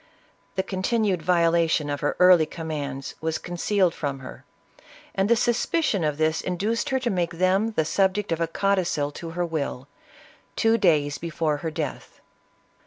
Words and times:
The 0.55 0.63
con 0.63 0.81
tinued 0.81 1.21
violation 1.21 1.87
of 1.87 1.99
her 1.99 2.15
early 2.17 2.47
commands, 2.47 3.13
was 3.21 3.37
concealed 3.37 3.93
from 3.93 4.17
her, 4.17 4.45
and 5.13 5.29
the 5.29 5.35
suspicion 5.35 6.03
of 6.03 6.17
this 6.17 6.41
induced 6.41 6.89
her 6.89 6.97
to 7.01 7.11
make 7.11 7.35
ISABELLA 7.35 7.55
OF 7.55 7.59
GA8TILK. 7.59 7.63
135 7.77 7.77
them 7.77 7.83
the 7.83 7.85
subject 7.85 8.31
of 8.31 8.41
a 8.41 8.47
codicil 8.47 9.11
to 9.11 9.29
her 9.37 9.45
will, 9.45 9.87
two 10.55 10.79
days 10.79 11.19
be 11.19 11.29
fore 11.29 11.57
her 11.57 11.69
death. 11.69 12.19